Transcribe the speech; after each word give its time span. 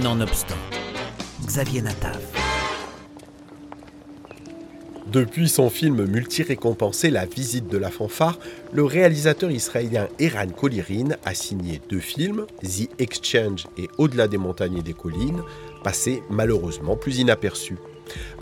Nonobstant, 0.00 0.54
Xavier 1.44 1.82
Natav. 1.82 2.18
Depuis 5.06 5.50
son 5.50 5.68
film 5.68 6.06
multi-récompensé 6.06 7.10
La 7.10 7.26
visite 7.26 7.68
de 7.68 7.76
la 7.76 7.90
fanfare, 7.90 8.38
le 8.72 8.84
réalisateur 8.84 9.50
israélien 9.50 10.08
Eran 10.18 10.48
Kolirin 10.48 11.10
a 11.26 11.34
signé 11.34 11.82
deux 11.90 12.00
films, 12.00 12.46
The 12.62 12.88
Exchange 12.98 13.66
et 13.76 13.90
Au-delà 13.98 14.28
des 14.28 14.38
montagnes 14.38 14.78
et 14.78 14.82
des 14.82 14.94
collines, 14.94 15.42
passés 15.84 16.22
malheureusement 16.30 16.96
plus 16.96 17.18
inaperçus. 17.18 17.76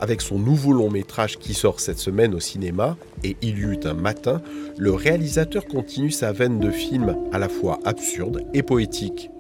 Avec 0.01 0.21
son 0.21 0.39
nouveau 0.39 0.73
long 0.73 0.89
métrage 0.89 1.37
qui 1.37 1.55
sort 1.55 1.81
cette 1.81 1.99
semaine 1.99 2.33
au 2.33 2.41
cinéma, 2.41 2.97
et 3.25 3.37
Il 3.43 3.59
y 3.59 3.63
eut 3.63 3.81
un 3.83 3.95
matin, 3.95 4.41
le 4.79 4.93
réalisateur 4.93 5.65
continue 5.67 6.13
sa 6.13 6.31
veine 6.31 6.61
de 6.61 6.71
film 6.71 7.17
à 7.33 7.41
la 7.41 7.49
fois 7.49 7.81
absurde 7.85 8.45
et 8.55 8.63
poétique. 8.63 9.31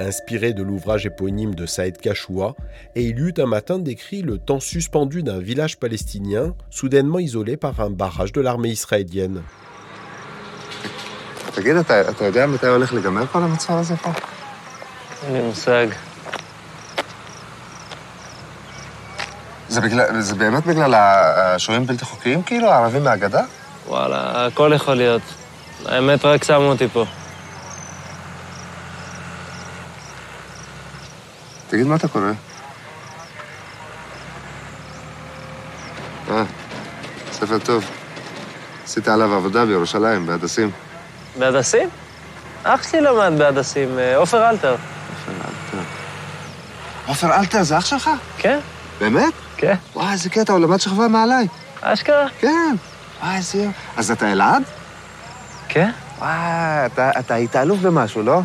inspiré 0.00 0.52
de 0.52 0.62
l'ouvrage 0.62 1.06
éponyme 1.06 1.54
de 1.54 1.66
Saïd 1.66 1.98
Kachoua, 1.98 2.54
et 2.94 3.04
il 3.04 3.18
eut 3.20 3.34
un 3.38 3.46
matin 3.46 3.78
décrit 3.78 4.22
le 4.22 4.38
temps 4.38 4.60
suspendu 4.60 5.22
d'un 5.22 5.38
village 5.38 5.78
palestinien 5.78 6.54
soudainement 6.70 7.18
isolé 7.18 7.56
par 7.56 7.80
un 7.80 7.90
barrage 7.90 8.32
de 8.32 8.40
l'armée 8.40 8.70
israélienne. 8.70 9.42
תגיד, 31.70 31.86
מה 31.86 31.96
אתה 31.96 32.08
קורא? 32.08 32.24
אה, 36.30 36.42
ספר 37.32 37.58
טוב. 37.58 37.84
עשית 38.84 39.08
עליו 39.08 39.34
עבודה 39.34 39.66
בירושלים, 39.66 40.26
בהדסים. 40.26 40.70
בהדסים? 41.38 41.88
אח 42.62 42.90
שלי 42.90 43.00
למד 43.00 43.38
בהדסים, 43.38 43.88
עופר 44.16 44.50
אלתר. 44.50 44.76
עופר 47.06 47.38
אלתר 47.38 47.62
זה 47.62 47.78
אח 47.78 47.86
שלך? 47.86 48.10
כן. 48.38 48.58
באמת? 49.00 49.32
כן. 49.56 49.74
וואי, 49.94 50.12
איזה 50.12 50.30
קטע, 50.30 50.52
הוא 50.52 50.60
למד 50.60 50.80
שכבה 50.80 51.08
מעליי. 51.08 51.46
אשכרה? 51.80 52.26
כן. 52.38 52.74
וואי, 53.22 53.36
איזה 53.36 53.58
יום. 53.58 53.72
אז 53.96 54.10
אתה 54.10 54.32
אלעד? 54.32 54.62
כן. 55.68 55.90
וואי, 56.18 56.30
אתה, 56.86 57.10
אתה 57.18 57.34
היית 57.34 57.56
אלוף 57.56 57.78
במשהו, 57.78 58.22
לא? 58.22 58.40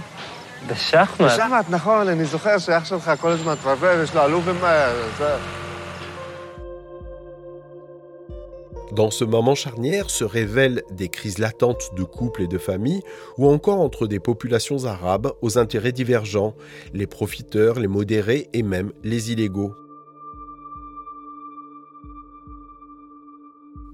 בשחמט. 0.67 1.21
בשחמט, 1.21 1.67
נכון, 1.71 2.09
אני 2.09 2.25
זוכר 2.25 2.59
שאח 2.59 2.85
שלך 2.85 3.13
כל 3.21 3.31
הזמן 3.31 3.53
מפרפר, 3.53 4.01
יש 4.05 4.15
לו 4.15 4.25
אלוף 4.25 4.45
במה... 4.45 4.89
זה... 5.19 5.37
Dans 8.93 9.11
ce 9.11 9.25
moment 9.25 9.55
charnière 9.55 10.11
se 10.11 10.25
révèlent 10.25 10.83
des 10.91 11.09
crises 11.09 11.39
latentes 11.39 11.91
de 11.97 12.03
couples 12.03 12.43
et 12.43 12.49
de 12.49 12.59
familles, 12.59 13.03
ou 13.39 13.49
encore 13.49 13.81
entre 13.81 14.09
des 14.09 14.19
populations 14.19 14.85
arabes 14.85 15.31
aux 15.43 15.59
intérêts 15.59 15.93
divergents, 15.93 16.55
les 16.93 17.07
profiteurs, 17.07 17.79
les 17.79 17.87
modérés 17.87 18.49
et 18.53 18.65
même 18.65 18.93
les 19.05 19.31
illégaux. 19.31 19.75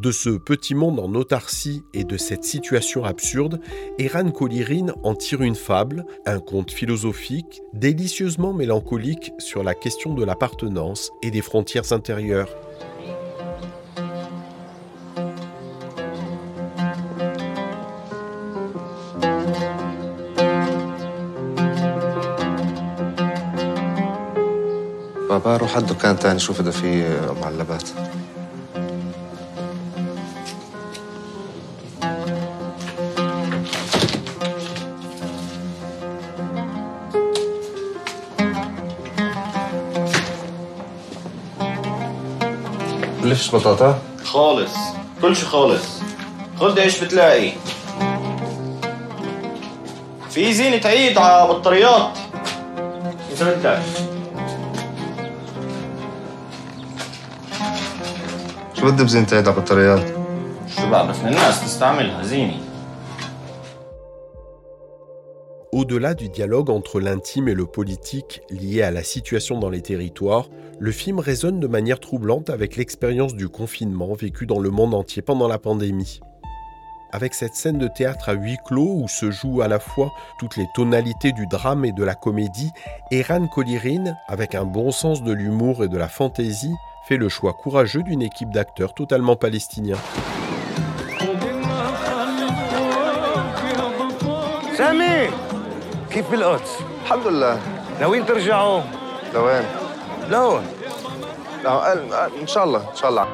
De 0.01 0.13
ce 0.13 0.31
petit 0.31 0.75
monde 0.75 1.01
en 1.01 1.15
autarcie 1.15 1.83
et 1.95 2.05
de 2.05 2.19
cette 2.19 2.45
situation 2.45 3.05
absurde, 3.05 3.61
Eran 3.99 4.31
Kolirin 4.31 4.89
en 5.03 5.15
tire 5.15 5.41
une 5.41 5.55
fable, 5.55 6.05
un 6.27 6.39
conte 6.39 6.71
philosophique, 6.71 7.63
délicieusement 7.73 8.53
mélancolique 8.53 9.33
sur 9.39 9.65
la 9.65 9.75
question 9.75 10.13
de 10.15 10.25
l'appartenance 10.25 11.11
et 11.23 11.31
des 11.31 11.41
frontières 11.41 11.93
intérieures. 11.93 12.55
بابا 25.29 25.57
روح 25.57 25.77
على 25.77 25.85
الدكان 25.85 26.19
تاني 26.19 26.39
شوف 26.39 26.61
اذا 26.61 26.71
في 26.71 27.19
معلبات 27.43 27.83
ليش 43.24 43.56
بطاطا؟ 43.56 44.00
خالص. 44.24 44.72
كل 45.22 45.36
شي 45.36 45.46
خالص. 45.46 45.84
خد 46.60 46.80
إيش 46.80 47.04
بتلاقي. 47.04 47.52
في 50.30 50.54
زينة 50.54 50.88
عيد 50.88 51.18
على 51.18 51.48
بطاريات. 51.48 52.18
إذا 53.32 53.54
بدك 53.54 53.82
شو 58.80 58.92
بدي 58.92 59.04
بزينة 59.04 59.28
عيد 59.34 59.48
على 59.48 59.58
بطاريات؟ 59.58 60.08
شو 60.76 60.90
بقى 60.90 61.08
بس 61.08 61.16
الناس 61.26 61.62
تستعملها؟ 61.62 62.24
زينة. 62.24 62.71
Au-delà 65.74 66.16
du 66.16 66.28
dialogue 66.28 66.70
entre 66.70 67.00
l'intime 67.00 67.48
et 67.48 67.54
le 67.54 67.66
politique 67.66 68.42
lié 68.50 68.82
à 68.82 68.92
la 68.92 69.04
situation 69.04 69.58
dans 69.58 69.70
les 69.70 69.82
territoires, 69.82 70.50
le 70.80 70.92
film 70.92 71.18
résonne 71.20 71.62
de 71.62 71.68
manière 71.68 72.02
troublante 72.02 72.50
avec 72.50 72.76
l'expérience 72.76 73.36
du 73.36 73.48
confinement 73.48 74.14
vécue 74.14 74.46
dans 74.46 74.60
le 74.60 74.70
monde 74.70 74.94
entier 74.94 75.22
pendant 75.22 75.48
la 75.48 75.60
pandémie. 75.60 76.20
Avec 77.14 77.34
cette 77.34 77.56
scène 77.56 77.78
de 77.78 77.88
théâtre 77.88 78.28
à 78.28 78.34
huis 78.34 78.58
clos 78.66 78.96
où 79.02 79.08
se 79.08 79.32
jouent 79.32 79.62
à 79.62 79.70
la 79.70 79.80
fois 79.80 80.12
toutes 80.40 80.58
les 80.58 80.68
tonalités 80.76 81.32
du 81.32 81.48
drame 81.48 81.86
et 81.86 81.94
de 81.94 82.04
la 82.04 82.16
comédie, 82.16 82.72
Eran 83.10 83.48
Kolirin, 83.48 84.16
avec 84.28 84.56
un 84.56 84.66
bon 84.66 84.92
sens 84.92 85.24
de 85.24 85.32
l'humour 85.32 85.86
et 85.86 85.90
de 85.90 85.98
la 85.98 86.10
fantaisie, 86.10 86.76
fait 87.08 87.18
le 87.18 87.30
choix 87.30 87.54
courageux 87.54 88.04
d'une 88.04 88.22
équipe 88.22 88.52
d'acteurs 88.52 88.94
totalement 88.94 89.38
palestiniens. 89.38 89.98
كيف 96.14 96.32
بالقدس؟ 96.32 96.78
الحمد 97.04 97.28
لله 97.28 97.60
ناويين 98.00 98.26
ترجعوا؟ 98.26 98.82
لوين؟ 99.34 99.64
لهون 100.30 100.64
إن 102.42 102.48
شاء 102.48 102.64
الله 102.64 102.90
إن 102.92 102.96
شاء 102.96 103.10
الله 103.10 103.28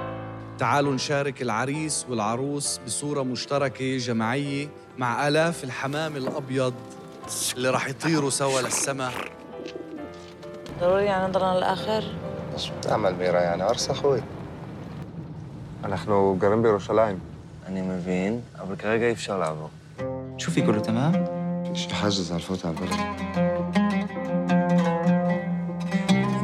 تعالوا 0.59 0.93
نشارك 0.93 1.41
العريس 1.41 2.05
والعروس 2.09 2.79
بصورة 2.85 3.23
مشتركة 3.23 3.97
جماعية 3.97 4.67
مع 4.97 5.27
آلاف 5.27 5.63
الحمام 5.63 6.15
الأبيض 6.15 6.73
اللي 7.55 7.69
راح 7.69 7.87
يطيروا 7.87 8.29
سوا 8.29 8.61
للسماء 8.61 9.13
ضروري 10.81 11.05
يعني 11.05 11.27
نضلنا 11.27 11.57
للآخر؟ 11.57 12.03
شو 12.57 12.71
بتعمل 12.77 13.15
ميرا 13.15 13.39
يعني 13.39 13.63
عرس 13.63 13.89
أخوي 13.89 14.21
نحن 15.89 16.39
قريبين 16.41 16.61
بيروشلايم 16.61 17.19
أنا 17.67 17.81
مبين 17.81 18.43
أبرك 18.59 18.85
غير 18.85 19.15
في 19.15 19.21
شو 19.21 19.67
شوفي 20.37 20.61
كله 20.61 20.79
تمام؟ 20.79 21.36
في 21.85 21.95
حاجز 21.95 22.31
على 22.31 22.39
الفوت 22.41 22.65
على 22.65 22.75
البلد 22.75 22.99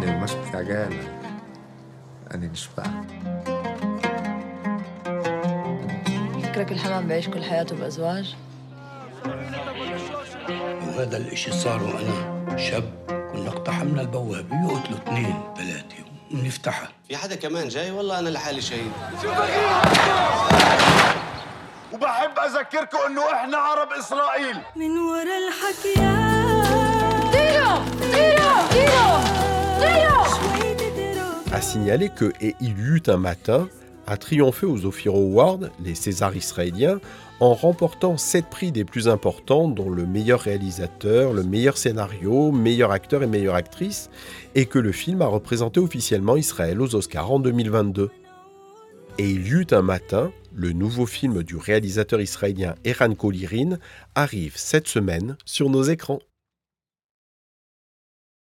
أنا 0.03 0.23
مش 0.23 0.31
مستعجل 0.31 0.97
أنا 2.33 2.45
نشبع 2.47 2.83
فكرك 6.43 6.71
الحمام 6.71 7.07
بيعيش 7.07 7.27
كل 7.29 7.43
حياته 7.43 7.75
بأزواج؟ 7.75 8.35
وهذا 10.87 11.17
الإشي 11.17 11.51
صار 11.51 11.83
وأنا 11.83 12.57
شاب 12.57 12.83
كنا 13.33 13.49
اقتحمنا 13.49 14.01
البوابة 14.01 14.65
وقتلوا 14.65 14.97
اثنين 14.97 15.35
ثلاثة 15.57 15.95
ونفتحها. 16.33 16.89
في 17.07 17.17
حدا 17.17 17.35
كمان 17.35 17.67
جاي؟ 17.67 17.91
والله 17.91 18.19
أنا 18.19 18.29
لحالي 18.29 18.61
شهيد. 18.61 18.91
اذكركم 22.42 22.98
انه 23.06 23.32
احنا 23.32 23.56
عرب 23.56 23.92
اسرائيل 23.92 24.56
من 24.76 24.98
ورا 24.98 25.38
الحكيات 25.38 26.72
طيروا 27.32 27.78
طيروا 28.12 28.68
طيروا 28.68 29.18
À 31.52 31.60
signaler 31.60 32.10
que 32.10 32.32
Et 32.40 32.54
il 32.60 32.78
y 32.78 32.82
eut 32.82 33.02
un 33.08 33.16
matin 33.16 33.68
a 34.06 34.16
triomphé 34.16 34.66
aux 34.66 34.84
Ophir 34.86 35.14
Awards, 35.14 35.60
les 35.84 35.94
Césars 35.94 36.36
israéliens, 36.36 36.98
en 37.40 37.54
remportant 37.54 38.16
sept 38.16 38.46
prix 38.46 38.72
des 38.72 38.84
plus 38.84 39.08
importants, 39.08 39.68
dont 39.68 39.90
le 39.90 40.06
meilleur 40.06 40.40
réalisateur, 40.40 41.32
le 41.32 41.42
meilleur 41.42 41.76
scénario, 41.76 42.52
meilleur 42.52 42.90
acteur 42.90 43.22
et 43.22 43.26
meilleure 43.26 43.54
actrice, 43.54 44.10
et 44.54 44.66
que 44.66 44.78
le 44.78 44.92
film 44.92 45.22
a 45.22 45.26
représenté 45.26 45.80
officiellement 45.80 46.36
Israël 46.36 46.80
aux 46.80 46.94
Oscars 46.94 47.30
en 47.30 47.38
2022. 47.38 48.10
et 49.19 49.29
Il 49.29 49.47
y 49.47 49.51
eut 49.51 49.67
un 49.71 49.81
matin, 49.81 50.31
le 50.53 50.71
nouveau 50.71 51.05
film 51.05 51.43
du 51.43 51.55
réalisateur 51.55 52.21
israélien 52.21 52.75
Eran 52.83 53.13
Kolirin, 53.13 53.77
arrive 54.15 54.53
cette 54.55 54.87
semaine 54.87 55.37
sur 55.45 55.69
nos 55.69 55.83
écrans. 55.83 56.19